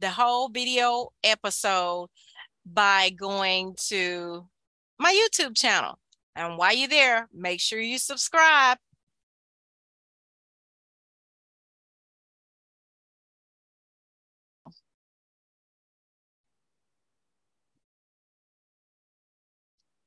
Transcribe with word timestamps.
the 0.00 0.10
whole 0.10 0.50
video 0.50 1.08
episode 1.24 2.08
by 2.66 3.08
going 3.08 3.74
to 3.86 4.46
my 4.98 5.26
YouTube 5.38 5.56
channel. 5.56 5.98
And 6.36 6.58
while 6.58 6.74
you're 6.74 6.86
there, 6.86 7.28
make 7.32 7.60
sure 7.60 7.80
you 7.80 7.96
subscribe 7.96 8.76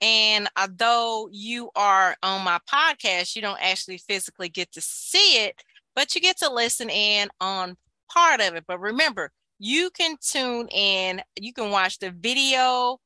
And 0.06 0.48
although 0.56 1.30
you 1.31 1.72
are 1.75 2.16
on 2.22 2.44
my 2.44 2.59
podcast, 2.72 3.36
you 3.36 3.42
don't 3.42 3.59
actually 3.59 3.98
physically 3.98 4.50
get 4.50 4.72
to 4.73 4.81
see 4.81 5.44
it, 5.45 5.59
but 5.95 6.14
you 6.14 6.22
get 6.22 6.38
to 6.38 6.53
listen 6.53 6.92
in 6.92 7.30
on 7.42 7.75
part 8.11 8.39
of 8.39 8.53
it. 8.53 8.66
But 8.67 8.80
remember, 8.80 9.31
you 9.58 9.89
can 9.89 10.16
tune 10.22 10.67
in, 10.67 11.23
you 11.42 11.53
can 11.53 11.72
watch 11.72 11.98
the 11.98 12.11
video, 12.11 13.00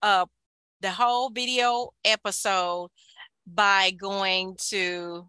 uh, 0.00 0.26
the 0.80 0.92
whole 0.92 1.30
video 1.30 1.90
episode 2.04 2.90
by 3.52 3.90
going 3.90 4.56
to 4.68 5.26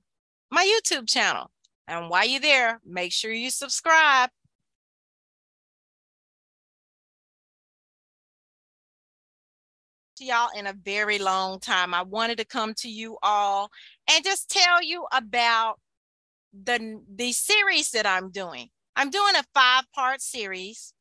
my 0.52 0.64
YouTube 0.64 1.09
channel. 1.09 1.50
And 1.88 2.08
while 2.12 2.28
you're 2.28 2.40
there, 2.40 2.80
make 2.86 3.12
sure 3.12 3.31
you 3.31 3.50
subscribe 3.50 4.30
to 10.16 10.26
y'all 10.26 10.50
in 10.56 10.68
a 10.68 10.74
very 10.74 11.20
long 11.20 11.60
time. 11.60 11.94
I 11.94 12.02
wanted 12.04 12.38
to 12.40 12.46
come 12.46 12.74
to 12.76 12.90
you 12.90 13.18
all 13.24 13.70
and 14.10 14.24
just 14.24 14.50
tell 14.50 14.82
you 14.84 15.06
about 15.12 15.80
the 16.54 17.02
the 17.14 17.32
series 17.32 17.92
that 17.92 18.06
I'm 18.06 18.32
doing. 18.32 18.70
I'm 18.96 19.10
doing 19.10 19.36
a 19.36 19.44
five-part 19.54 20.22
series. 20.22 20.94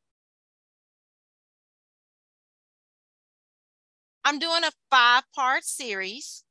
I'm 4.25 4.39
doing 4.39 4.63
a 4.63 4.71
five-part 4.89 5.63
series 5.63 6.43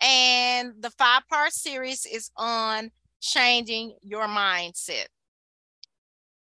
and 0.00 0.74
the 0.78 0.90
five-part 0.90 1.52
series 1.52 2.06
is 2.06 2.30
on 2.36 2.90
changing 3.20 3.96
your 4.02 4.26
mindset. 4.26 5.06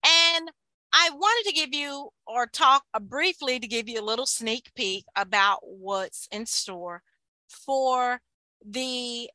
And 0.04 0.50
I 0.96 1.10
wanted 1.10 1.48
to 1.48 1.54
give 1.56 1.74
you 1.74 2.10
or 2.24 2.46
talk 2.46 2.84
uh, 2.94 3.00
briefly 3.00 3.58
to 3.58 3.66
give 3.66 3.88
you 3.88 4.00
a 4.00 4.04
little 4.04 4.26
sneak 4.26 4.70
peek 4.76 5.04
about 5.16 5.58
what's 5.62 6.28
in 6.30 6.46
store 6.46 7.02
for 7.48 8.20
the 8.64 9.28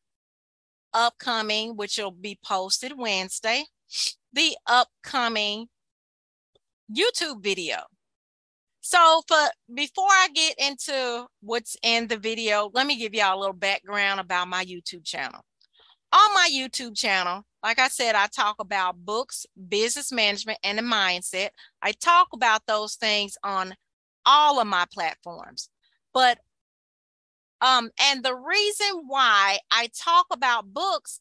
upcoming, 0.94 1.75
which 1.75 1.97
will 1.97 2.12
be 2.12 2.40
posted 2.46 2.94
Wednesday, 2.97 3.66
the 4.31 4.56
upcoming 4.68 5.68
YouTube 6.90 7.44
video. 7.44 7.80
So 8.80 9.22
for 9.28 9.38
before 9.74 10.06
I 10.09 10.30
get 10.34 10.56
into 10.58 11.28
what's 11.41 11.76
in 11.84 12.08
the 12.08 12.18
video, 12.18 12.72
let 12.74 12.88
me 12.88 12.97
give 12.97 13.14
y'all 13.14 13.38
a 13.38 13.40
little 13.40 13.53
background 13.53 14.22
about 14.22 14.47
my 14.47 14.64
YouTube 14.64 15.03
channel. 15.03 15.41
On 16.14 16.34
my 16.34 16.50
YouTube 16.52 16.96
channel, 16.97 17.44
like 17.64 17.80
I 17.80 17.88
said, 17.90 18.16
I 18.16 18.28
talk 18.28 18.58
about 18.59 19.06
books, 19.06 19.46
business 19.68 20.12
management, 20.12 20.59
and 20.64 20.78
the 20.78 20.81
mindset. 20.81 21.50
I 21.81 21.92
talk 21.92 22.28
about 22.34 22.66
those 22.68 22.96
things 22.96 23.38
on 23.44 23.75
all 24.25 24.59
of 24.59 24.68
my 24.68 24.86
platforms. 24.92 25.70
But 26.14 26.40
um, 27.62 27.90
and 28.02 28.24
the 28.24 28.36
reason 28.36 29.03
why 29.08 29.59
I 29.70 29.90
talk 29.94 30.28
about 30.31 30.74
books 30.74 31.20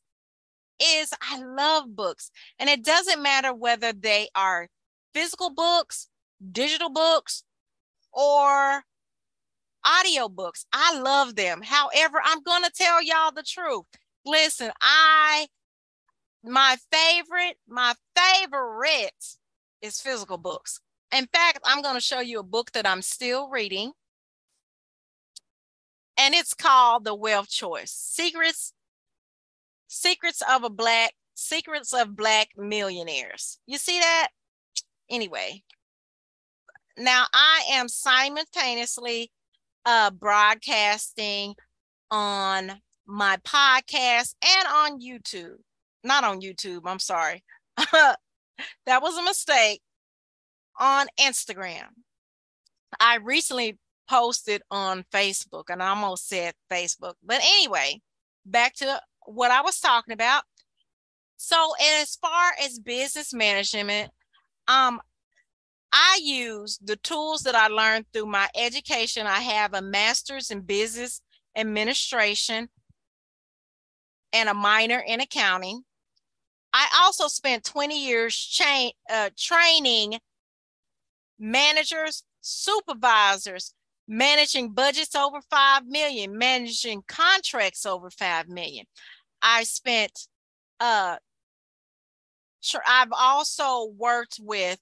is 0.81 1.12
I 1.21 1.43
love 1.43 1.97
books. 1.97 2.31
And 2.59 2.70
it 2.70 2.84
doesn't 2.84 3.22
matter 3.22 3.53
whether 3.53 3.93
they 3.93 4.28
are 4.37 4.69
physical 5.12 5.50
books, 5.50 6.09
digital 6.53 6.91
books, 6.91 7.43
or 8.12 8.82
audio 9.84 10.28
books. 10.28 10.65
I 10.72 10.99
love 11.00 11.34
them. 11.34 11.60
However, 11.62 12.20
I'm 12.25 12.43
going 12.43 12.62
to 12.62 12.70
tell 12.70 13.03
y'all 13.03 13.32
the 13.32 13.43
truth. 13.43 13.87
Listen, 14.25 14.70
I 14.81 15.49
my 16.48 16.76
favorite, 16.91 17.56
my 17.69 17.94
favorite 18.16 19.36
is 19.82 20.00
physical 20.00 20.38
books. 20.38 20.81
In 21.12 21.26
fact, 21.26 21.60
I'm 21.64 21.82
going 21.82 21.94
to 21.94 22.00
show 22.00 22.20
you 22.20 22.41
a 22.41 22.44
book 22.44 22.72
that 22.72 22.86
I'm 22.86 23.03
still 23.03 23.48
reading. 23.48 23.92
And 26.19 26.34
it's 26.34 26.54
called 26.54 27.04
The 27.04 27.14
Wealth 27.14 27.48
Choice 27.48 27.92
Secrets 27.92 28.72
Secrets 29.87 30.42
of 30.50 30.64
a 30.64 30.70
Black 30.70 31.14
Secrets 31.34 31.94
of 31.94 32.16
Black 32.16 32.48
Millionaires. 32.56 33.58
You 33.66 33.78
see 33.78 34.00
that? 34.00 34.28
Anyway, 35.08 35.62
now 36.98 37.25
I 37.32 37.62
am 37.72 37.88
simultaneously 37.88 39.31
uh, 39.87 40.10
broadcasting 40.10 41.54
on 42.10 42.82
my 43.06 43.38
podcast 43.38 44.34
and 44.42 44.69
on 44.69 45.00
YouTube 45.00 45.56
not 46.08 46.24
on 46.24 46.41
YouTube, 46.41 46.82
I'm 46.86 46.98
sorry. 46.98 47.44
that 47.76 49.02
was 49.02 49.16
a 49.16 49.22
mistake 49.22 49.80
on 50.80 51.06
Instagram. 51.20 51.86
I 52.98 53.16
recently 53.16 53.78
posted 54.08 54.62
on 54.70 55.04
Facebook 55.12 55.64
and 55.69 55.82
I 55.82 55.91
almost 55.91 56.28
said 56.28 56.54
Facebook. 56.70 57.14
But 57.22 57.41
anyway, 57.42 58.00
back 58.44 58.74
to 58.76 59.00
what 59.26 59.50
I 59.50 59.60
was 59.60 59.78
talking 59.78 60.14
about. 60.14 60.42
So, 61.36 61.72
as 62.00 62.16
far 62.16 62.52
as 62.60 62.80
business 62.80 63.32
management, 63.32 64.10
um, 64.66 65.00
I 65.92 66.20
use 66.22 66.78
the 66.82 66.96
tools 66.96 67.42
that 67.42 67.54
I 67.54 67.69
learned 67.69 68.06
through 68.12 68.26
my 68.26 68.48
education. 68.56 69.26
I 69.26 69.40
have 69.40 69.72
a 69.72 69.80
master's 69.80 70.50
in 70.50 70.62
business 70.62 71.20
administration 71.56 72.69
and 74.32 74.49
a 74.49 74.55
minor 74.55 75.02
in 75.06 75.20
accounting. 75.20 75.82
I 76.73 77.03
also 77.03 77.29
spent 77.29 77.65
20 77.65 78.06
years 78.06 78.37
cha- 78.37 78.93
uh, 79.11 79.31
training 79.37 80.19
managers, 81.38 82.25
supervisors, 82.41 83.75
managing 84.06 84.73
budgets 84.73 85.15
over 85.15 85.41
5 85.50 85.87
million, 85.87 86.37
managing 86.37 87.03
contracts 87.06 87.87
over 87.87 88.11
5 88.11 88.49
million. 88.49 88.87
I 89.43 89.65
spent, 89.65 90.26
uh, 90.81 91.17
sure, 92.61 92.82
I've 92.87 93.12
also 93.12 93.87
worked 93.97 94.41
with 94.43 94.79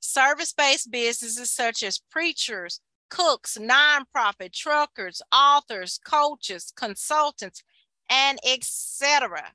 service 0.00 0.52
based 0.52 0.90
businesses 0.90 1.50
such 1.50 1.82
as 1.82 2.00
preachers, 2.10 2.80
cooks, 3.10 3.58
nonprofit, 3.60 4.52
truckers, 4.52 5.20
authors, 5.32 5.98
coaches, 6.04 6.72
consultants, 6.76 7.62
and 8.10 8.38
etc. 8.46 9.52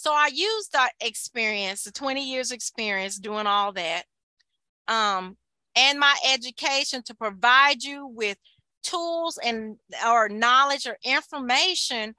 So 0.00 0.14
I 0.14 0.30
used 0.32 0.72
that 0.72 0.92
experience, 1.02 1.84
the 1.84 1.92
20 1.92 2.26
years 2.26 2.52
experience 2.52 3.18
doing 3.18 3.46
all 3.46 3.70
that, 3.72 4.04
um, 4.88 5.36
and 5.76 6.00
my 6.00 6.16
education 6.32 7.02
to 7.02 7.14
provide 7.14 7.82
you 7.82 8.06
with 8.06 8.38
tools 8.82 9.38
and 9.44 9.76
or 10.06 10.30
knowledge 10.30 10.86
or 10.86 10.96
information 11.04 12.14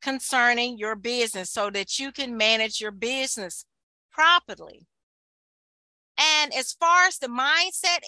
concerning 0.00 0.78
your 0.78 0.96
business 0.96 1.50
so 1.50 1.68
that 1.68 1.98
you 1.98 2.10
can 2.10 2.38
manage 2.38 2.80
your 2.80 2.90
business 2.90 3.66
properly. 4.10 4.86
And 6.16 6.54
as 6.54 6.72
far 6.72 7.04
as 7.04 7.18
the 7.18 7.28
mindset 7.28 7.98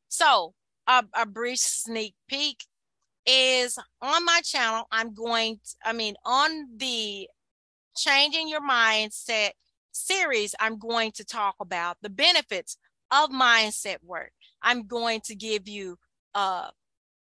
So, 0.08 0.54
a, 0.86 1.04
a 1.14 1.26
brief 1.26 1.58
sneak 1.58 2.14
peek 2.28 2.64
is 3.26 3.78
on 4.00 4.24
my 4.24 4.40
channel. 4.44 4.84
I'm 4.90 5.14
going, 5.14 5.56
to, 5.56 5.74
I 5.84 5.92
mean, 5.92 6.14
on 6.24 6.66
the 6.76 7.28
changing 7.96 8.48
your 8.48 8.60
mindset 8.60 9.50
series, 9.96 10.54
I'm 10.60 10.78
going 10.78 11.12
to 11.12 11.24
talk 11.24 11.56
about 11.60 11.96
the 12.02 12.10
benefits 12.10 12.76
of 13.10 13.30
mindset 13.30 13.98
work. 14.02 14.32
I'm 14.62 14.86
going 14.86 15.20
to 15.26 15.34
give 15.34 15.68
you, 15.68 15.96
uh, 16.34 16.70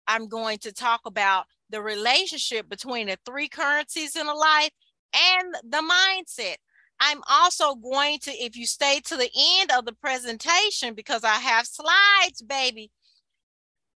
I'm 0.06 0.28
going 0.28 0.58
to 0.58 0.72
talk 0.72 1.02
about 1.06 1.46
the 1.70 1.82
relationship 1.82 2.68
between 2.68 3.06
the 3.06 3.18
three 3.26 3.48
currencies 3.48 4.16
in 4.16 4.26
a 4.26 4.34
life 4.34 4.70
and 5.14 5.54
the 5.64 5.82
mindset. 5.82 6.56
I'm 7.00 7.22
also 7.28 7.74
going 7.74 8.18
to, 8.20 8.30
if 8.30 8.56
you 8.56 8.66
stay 8.66 9.00
to 9.06 9.16
the 9.16 9.30
end 9.60 9.72
of 9.72 9.84
the 9.84 9.94
presentation, 9.94 10.94
because 10.94 11.24
I 11.24 11.34
have 11.34 11.66
slides, 11.66 12.42
baby, 12.46 12.90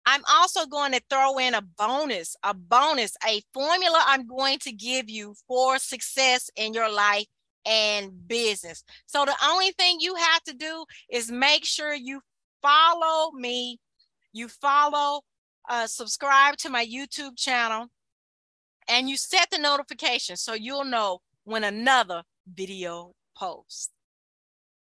I'm 0.05 0.23
also 0.29 0.65
going 0.65 0.93
to 0.93 1.01
throw 1.09 1.37
in 1.37 1.53
a 1.53 1.61
bonus, 1.61 2.35
a 2.41 2.53
bonus, 2.53 3.15
a 3.27 3.41
formula 3.53 4.01
I'm 4.05 4.25
going 4.25 4.57
to 4.59 4.71
give 4.71 5.09
you 5.09 5.35
for 5.47 5.77
success 5.77 6.49
in 6.55 6.73
your 6.73 6.91
life 6.91 7.25
and 7.67 8.27
business. 8.27 8.83
So 9.05 9.25
the 9.25 9.35
only 9.43 9.71
thing 9.71 9.97
you 9.99 10.15
have 10.15 10.43
to 10.43 10.53
do 10.53 10.85
is 11.11 11.31
make 11.31 11.65
sure 11.65 11.93
you 11.93 12.21
follow 12.61 13.31
me, 13.31 13.79
you 14.33 14.47
follow, 14.47 15.21
uh, 15.69 15.87
subscribe 15.87 16.57
to 16.57 16.69
my 16.69 16.85
YouTube 16.85 17.37
channel, 17.37 17.87
and 18.87 19.09
you 19.09 19.17
set 19.17 19.49
the 19.51 19.57
notification 19.57 20.37
so 20.37 20.53
you'll 20.53 20.85
know 20.85 21.19
when 21.43 21.63
another 21.63 22.23
video 22.53 23.11
posts. 23.35 23.91